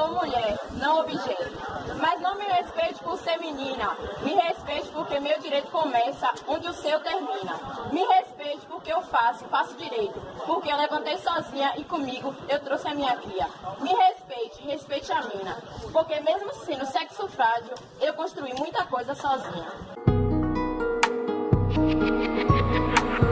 [0.00, 1.58] sou mulher, não objeto.
[2.00, 3.94] Mas não me respeite por ser menina.
[4.22, 7.60] Me respeite porque meu direito começa onde o seu termina.
[7.92, 10.18] Me respeite porque eu faço, faço direito.
[10.46, 13.46] Porque eu levantei sozinha e comigo eu trouxe a minha cria.
[13.80, 15.58] Me respeite, respeite a mina.
[15.92, 19.70] Porque mesmo sendo sexo frágil, eu construí muita coisa sozinha.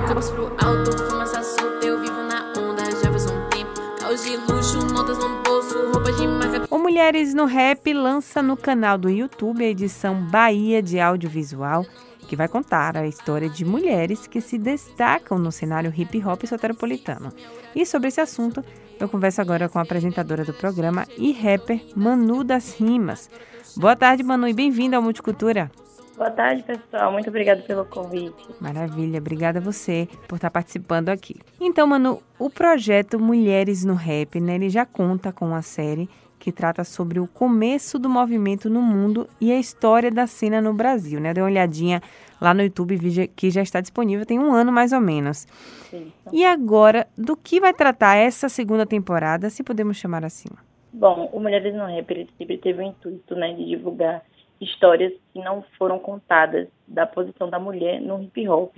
[0.06, 3.88] Cabos pro alto, fumaça solta, eu vivo na onda, já faz um tempo.
[4.00, 5.42] Caos de luxo, notas no
[6.68, 11.86] O Mulheres no Rap lança no canal do YouTube a edição Bahia de Audiovisual,
[12.28, 17.32] que vai contar a história de mulheres que se destacam no cenário hip hop soteropolitano.
[17.74, 18.64] E sobre esse assunto,
[18.98, 23.30] eu converso agora com a apresentadora do programa e rapper Manu das Rimas.
[23.76, 25.70] Boa tarde, Manu, e bem-vinda ao Multicultura.
[26.18, 27.12] Boa tarde, pessoal.
[27.12, 28.44] Muito obrigada pelo convite.
[28.60, 31.36] Maravilha, obrigada a você por estar participando aqui.
[31.60, 36.50] Então, Manu, o projeto Mulheres no Rap, né, ele já conta com uma série que
[36.50, 41.20] trata sobre o começo do movimento no mundo e a história da cena no Brasil,
[41.20, 41.32] né?
[41.32, 42.02] Dê uma olhadinha
[42.40, 45.46] lá no YouTube, que já está disponível, tem um ano mais ou menos.
[45.88, 46.12] Sim.
[46.32, 50.48] E agora, do que vai tratar essa segunda temporada, se podemos chamar assim?
[50.92, 54.24] Bom, o Mulheres no Rap ele sempre teve o intuito, né, de divulgar
[54.60, 58.76] histórias que não foram contadas da posição da mulher no hip hop.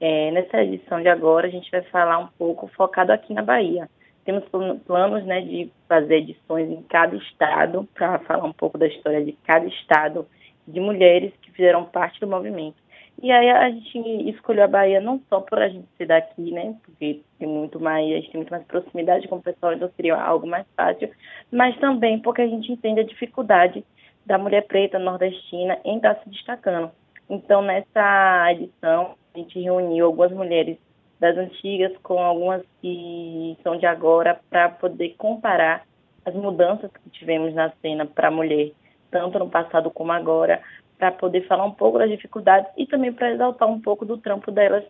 [0.00, 3.88] É, nessa edição de agora, a gente vai falar um pouco focado aqui na Bahia.
[4.24, 4.44] Temos
[4.86, 9.32] planos né, de fazer edições em cada estado, para falar um pouco da história de
[9.46, 10.26] cada estado,
[10.66, 12.76] de mulheres que fizeram parte do movimento.
[13.22, 16.74] E aí a gente escolheu a Bahia não só por a gente ser daqui, né?
[16.84, 20.16] Porque tem muito mais, a gente tem muito mais proximidade com o pessoal, então seria
[20.16, 21.10] algo mais fácil,
[21.50, 23.82] mas também porque a gente entende a dificuldade
[24.26, 26.90] da mulher preta nordestina em estar se destacando.
[27.30, 30.76] Então, nessa edição, a gente reuniu algumas mulheres
[31.18, 35.84] das antigas com algumas que são de agora para poder comparar
[36.24, 38.72] as mudanças que tivemos na cena para a mulher,
[39.10, 40.60] tanto no passado como agora,
[40.98, 44.50] para poder falar um pouco das dificuldades e também para exaltar um pouco do trampo
[44.50, 44.84] delas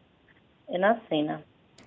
[0.68, 1.42] na cena.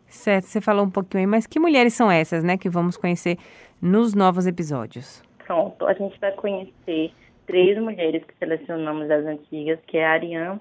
[0.08, 3.38] Certo, você falou um pouquinho aí, mas que mulheres são essas, né, que vamos conhecer
[3.82, 5.24] nos novos episódios?
[5.46, 7.12] Pronto, a gente vai conhecer
[7.50, 10.60] três mulheres que selecionamos das antigas, que é a Ariane,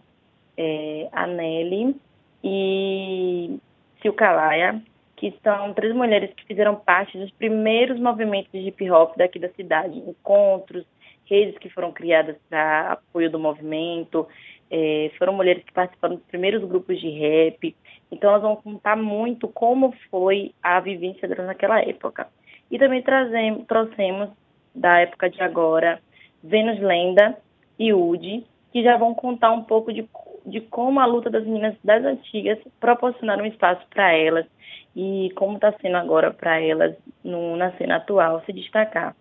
[0.56, 1.94] é, a Nelly
[2.42, 3.58] e
[4.00, 4.80] Silcalaia,
[5.14, 9.50] que são três mulheres que fizeram parte dos primeiros movimentos de hip hop daqui da
[9.50, 10.86] cidade, encontros,
[11.26, 14.26] redes que foram criadas para apoio do movimento,
[14.70, 17.76] é, foram mulheres que participaram dos primeiros grupos de rap,
[18.10, 22.28] então elas vão contar muito como foi a vivência delas naquela época.
[22.70, 24.30] E também trazemos, trouxemos
[24.74, 26.00] da época de agora
[26.42, 27.36] Vênus Lenda
[27.78, 30.08] e Udi, que já vão contar um pouco de,
[30.46, 34.46] de como a luta das meninas das antigas proporcionaram um espaço para elas
[34.94, 39.14] e como está sendo agora para elas no, na cena atual se destacar.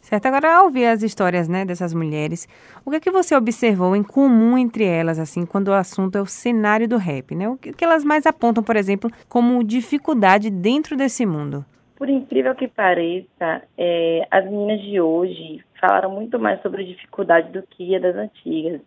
[0.00, 2.48] Certo, agora ao ouvir as histórias né, dessas mulheres,
[2.84, 6.20] o que, é que você observou em comum entre elas, assim, quando o assunto é
[6.20, 7.48] o cenário do rap, né?
[7.48, 11.64] O que, elas mais apontam, por exemplo, como dificuldade dentro desse mundo?
[12.02, 17.62] Por incrível que pareça, é, as meninas de hoje falaram muito mais sobre dificuldade do
[17.62, 18.80] que a das antigas.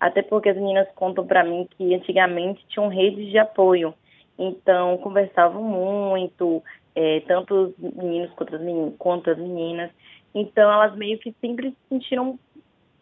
[0.00, 3.92] Até porque as meninas contam para mim que antigamente tinham redes de apoio.
[4.38, 6.62] Então, conversavam muito,
[6.94, 9.90] é, tanto os meninos quanto as, meninas, quanto as meninas.
[10.34, 12.38] Então, elas meio que sempre se sentiram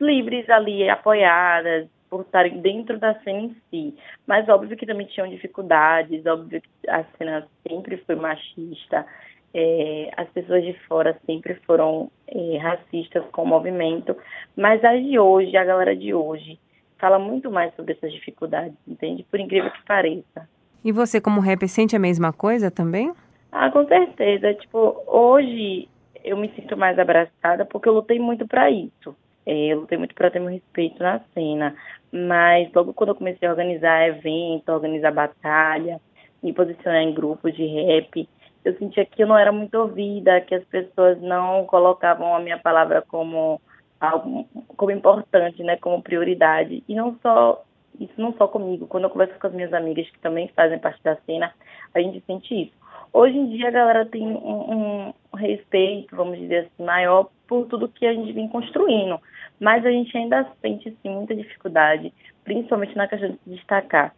[0.01, 3.97] livres ali, apoiadas, por estarem dentro da cena em si.
[4.27, 9.07] Mas óbvio que também tinham dificuldades, óbvio que a cena sempre foi machista
[9.55, 14.17] é, as pessoas de fora sempre foram é, racistas com o movimento,
[14.57, 16.59] mas a de hoje, a galera de hoje,
[16.99, 19.25] fala muito mais sobre essas dificuldades, entende?
[19.31, 20.49] Por incrível que pareça.
[20.85, 23.13] E você, como rapper, sente a mesma coisa também?
[23.51, 24.55] Ah, com certeza.
[24.55, 25.89] Tipo, hoje
[26.25, 29.15] eu me sinto mais abraçada porque eu lutei muito para isso.
[29.45, 31.75] É, eu lutei muito para ter meu respeito na cena.
[32.13, 36.01] Mas logo quando eu comecei a organizar evento, organizar batalha,
[36.43, 38.29] me posicionar em grupos de rap,
[38.65, 42.59] eu sentia que eu não era muito ouvida, que as pessoas não colocavam a minha
[42.59, 43.61] palavra como
[44.01, 44.47] algo
[44.77, 46.83] como importante, né, como prioridade.
[46.89, 47.65] E não só
[48.01, 51.03] isso não só comigo, quando eu converso com as minhas amigas que também fazem parte
[51.03, 51.53] da cena,
[51.95, 52.73] a gente sente isso.
[53.13, 57.89] Hoje em dia a galera tem um, um respeito, vamos dizer assim, maior por tudo
[57.89, 59.21] que a gente vem construindo,
[59.61, 62.13] mas a gente ainda sente sim muita dificuldade,
[62.45, 64.15] principalmente na questão de se destacar.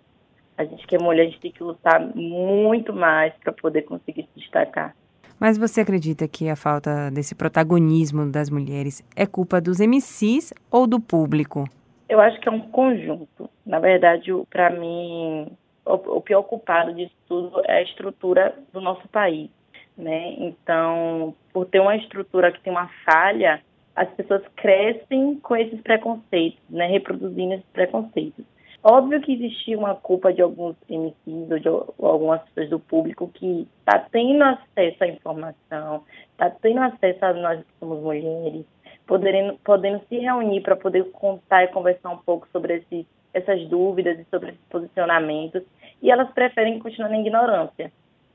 [0.56, 4.22] A gente que é mulher, a gente tem que lutar muito mais para poder conseguir
[4.32, 4.94] se destacar.
[5.38, 10.86] Mas você acredita que a falta desse protagonismo das mulheres é culpa dos MCs ou
[10.86, 11.64] do público?
[12.08, 13.50] Eu acho que é um conjunto.
[13.66, 15.50] Na verdade, para mim,
[15.84, 19.50] o, pior culpado disso tudo é a estrutura do nosso país.
[19.96, 20.34] né?
[20.38, 23.60] Então, por ter uma estrutura que tem uma falha,
[23.94, 26.86] as pessoas crescem com esses preconceitos, né?
[26.86, 28.44] Reproduzindo esses preconceitos.
[28.86, 33.66] Óbvio que existia uma culpa de alguns MCs ou de algumas pessoas do público que
[33.78, 38.66] está tendo acesso à informação, está tendo acesso a nós que somos mulheres,
[39.06, 44.18] podendo, podendo se reunir para poder contar e conversar um pouco sobre esses, essas dúvidas
[44.18, 45.62] e sobre esses posicionamentos,
[46.02, 47.90] e elas preferem continuar na ignorância,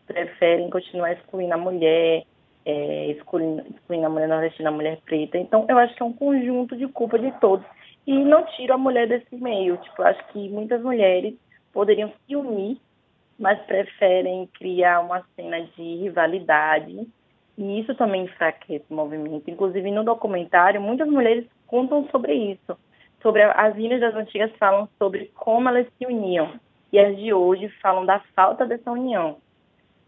[0.08, 2.24] preferem continuar excluindo a mulher,
[2.66, 5.38] é, excluindo, excluindo a mulher nordestina, a mulher preta.
[5.38, 7.64] Então, eu acho que é um conjunto de culpa de todos.
[8.10, 9.78] E não tiro a mulher desse meio.
[9.78, 11.36] Tipo, acho que muitas mulheres
[11.72, 12.82] poderiam se unir,
[13.38, 17.08] mas preferem criar uma cena de rivalidade
[17.56, 19.52] e isso também enfraquece o movimento.
[19.52, 22.76] Inclusive, no documentário, muitas mulheres contam sobre isso.
[23.22, 26.60] Sobre as ilhas das antigas falam sobre como elas se uniam.
[26.92, 29.38] E as de hoje falam da falta dessa união.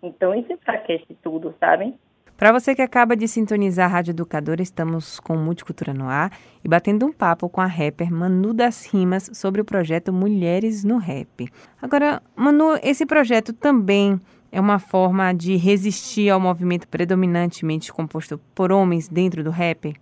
[0.02, 1.94] Então, isso enfraquece tudo, sabe?
[2.42, 6.32] Para você que acaba de sintonizar a Rádio Educadora, estamos com Multicultura no Ar
[6.66, 10.98] e batendo um papo com a rapper Manu das Rimas sobre o projeto Mulheres no
[10.98, 11.48] Rap.
[11.80, 14.20] Agora, Manu, esse projeto também
[14.52, 19.94] é uma forma de resistir ao movimento predominantemente composto por homens dentro do rap?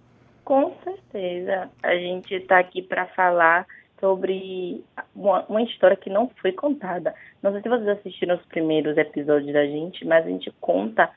[0.46, 1.70] Com certeza.
[1.84, 3.68] A gente está aqui para falar
[4.00, 4.82] sobre
[5.14, 7.14] uma, uma, história que não foi contada.
[7.44, 11.10] Não sei se vocês assistiram os primeiros episódios da gente, mas a gente conta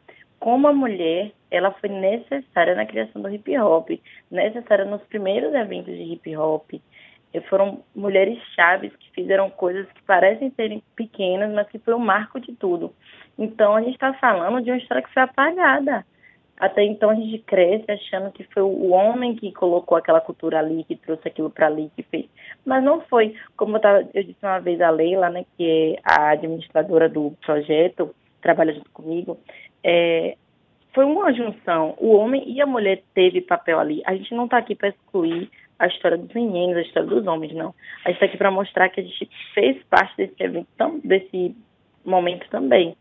[0.42, 3.90] como a mulher ela foi necessária na criação do hip hop,
[4.28, 6.68] necessária nos primeiros eventos de hip hop,
[7.48, 12.40] foram mulheres chaves que fizeram coisas que parecem serem pequenas, mas que foi o marco
[12.40, 12.92] de tudo.
[13.38, 16.04] Então, a gente está falando de uma história que foi apagada.
[16.58, 20.82] Até então, a gente cresce achando que foi o homem que colocou aquela cultura ali,
[20.82, 22.26] que trouxe aquilo para ali, que fez.
[22.66, 23.36] Mas não foi.
[23.56, 27.32] Como eu, tava, eu disse uma vez a Leila, né, que é a administradora do
[27.46, 28.12] projeto,
[28.42, 29.38] trabalha junto comigo,
[29.84, 30.36] é,
[30.92, 31.94] foi uma junção.
[31.98, 34.02] O homem e a mulher teve papel ali.
[34.06, 37.54] A gente não está aqui para excluir a história dos meninos, a história dos homens,
[37.54, 37.74] não.
[38.04, 40.68] A gente está aqui para mostrar que a gente fez parte desse evento,
[41.02, 41.56] desse
[42.04, 42.96] momento também.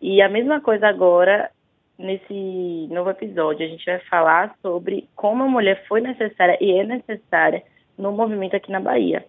[0.00, 1.50] E a mesma coisa agora,
[1.98, 6.84] nesse novo episódio, a gente vai falar sobre como a mulher foi necessária e é
[6.84, 7.62] necessária
[7.96, 9.24] no movimento aqui na Bahia.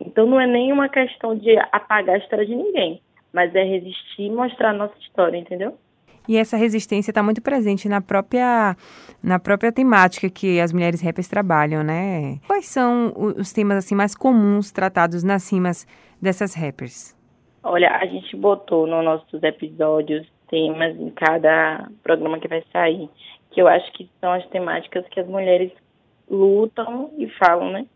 [0.00, 3.00] Então não é nenhuma questão de apagar a história de ninguém,
[3.32, 5.78] mas é resistir e mostrar a nossa história, entendeu?
[6.26, 8.76] E essa resistência está muito presente na própria,
[9.22, 12.38] na própria temática que as mulheres rappers trabalham, né?
[12.46, 15.86] Quais são os temas assim mais comuns tratados nas rimas
[16.20, 17.14] dessas rappers?
[17.62, 23.08] Olha, a gente botou nos nossos episódios temas em cada programa que vai sair,
[23.50, 25.72] que eu acho que são as temáticas que as mulheres
[26.30, 27.86] lutam e falam, né?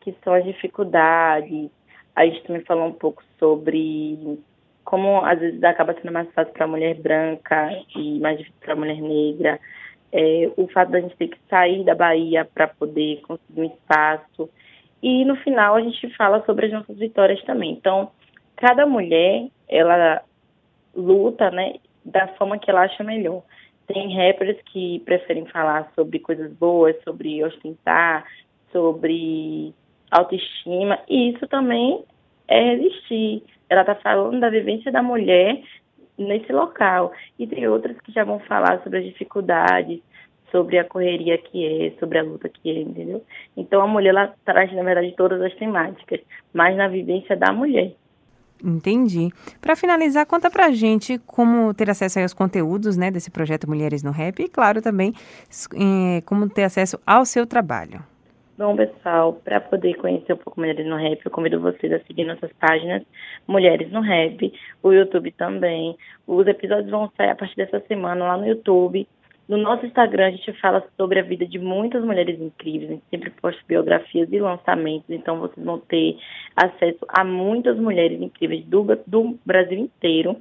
[0.00, 1.70] Que são as dificuldades.
[2.16, 4.38] A gente também falou um pouco sobre
[4.84, 8.74] como às vezes acaba sendo mais fácil para a mulher branca e mais difícil para
[8.74, 9.60] a mulher negra,
[10.12, 14.48] é, o fato da gente ter que sair da Bahia para poder conseguir um espaço.
[15.02, 17.72] E no final a gente fala sobre as nossas vitórias também.
[17.72, 18.10] Então,
[18.56, 20.22] cada mulher, ela
[20.94, 23.42] luta, né, da forma que ela acha melhor.
[23.86, 28.24] Tem rappers que preferem falar sobre coisas boas, sobre ostentar,
[28.70, 29.74] sobre
[30.10, 32.04] autoestima, e isso também
[32.48, 35.60] é resistir ela está falando da vivência da mulher
[36.18, 37.12] nesse local.
[37.38, 40.00] E tem outras que já vão falar sobre as dificuldades,
[40.50, 43.22] sobre a correria que é, sobre a luta que é, entendeu?
[43.56, 46.20] Então a mulher ela traz, na verdade, todas as temáticas,
[46.52, 47.92] mas na vivência da mulher.
[48.62, 49.30] Entendi.
[49.60, 54.12] Para finalizar, conta pra gente como ter acesso aos conteúdos né, desse projeto Mulheres no
[54.12, 55.12] Rap e, claro, também
[55.74, 58.13] eh, como ter acesso ao seu trabalho.
[58.56, 62.24] Bom, pessoal, para poder conhecer um pouco Mulheres no Rap, eu convido vocês a seguir
[62.24, 63.02] nossas páginas
[63.48, 65.96] Mulheres no Rap, o YouTube também.
[66.24, 69.08] Os episódios vão sair a partir dessa semana lá no YouTube.
[69.48, 72.90] No nosso Instagram, a gente fala sobre a vida de muitas mulheres incríveis.
[72.90, 76.16] A gente sempre posta biografias e lançamentos, então vocês vão ter
[76.54, 80.36] acesso a muitas mulheres incríveis do, do Brasil inteiro.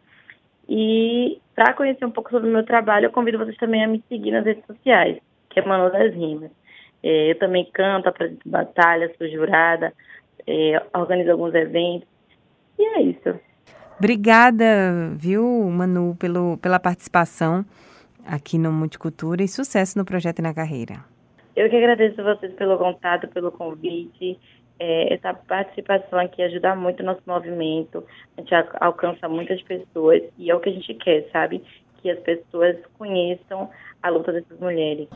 [0.70, 4.04] E para conhecer um pouco sobre o meu trabalho, eu convido vocês também a me
[4.08, 5.18] seguir nas redes sociais,
[5.50, 6.52] que é Manu das Rimas.
[7.04, 9.94] É, eu também canto, apresento batalhas, sou jurada,
[10.48, 12.08] é, organizo alguns eventos.
[12.80, 13.40] E é isso.
[14.00, 17.66] Obrigada, viu, Manu, pelo, pela participação
[18.26, 20.96] aqui no Multicultura e sucesso no projeto e na carreira.
[21.56, 24.40] Eu que agradeço a vocês pelo contato, pelo convite.
[24.80, 28.04] É, essa participação aqui ajuda muito o nosso movimento,
[28.36, 31.64] a gente alcança muitas pessoas e é o que a gente quer, sabe?
[32.04, 33.70] que as pessoas conheçam
[34.04, 35.08] a luta dessas mulheres.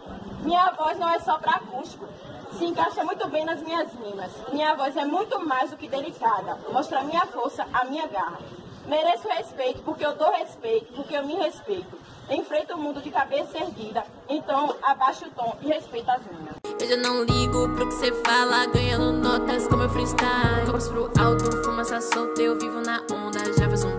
[0.44, 2.08] Minha voz não é só para acústico,
[2.54, 4.32] se encaixa muito bem nas minhas rimas.
[4.52, 8.40] Minha voz é muito mais do que delicada, mostra a minha força, a minha garra.
[8.88, 12.00] Mereço respeito porque eu dou respeito, porque eu me respeito.
[12.30, 16.56] Enfrento o mundo de cabeça erguida, então abaixa o tom e respeita as minhas.
[16.80, 20.66] Eu já não ligo pro que você fala, ganhando notas como eu freestyle.
[20.66, 23.97] Vamos pro alto, fumaça solta, eu vivo na onda, já faz um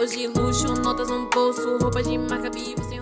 [0.00, 2.99] Carros de luxo, notas no bolso, roupas de marca vivo sem